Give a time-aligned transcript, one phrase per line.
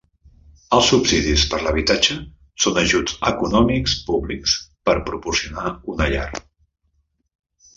[0.75, 2.17] Els subsidis per l'habitatge
[2.65, 4.57] son ajuts econòmics públics
[4.89, 6.27] per proporcionar una llar.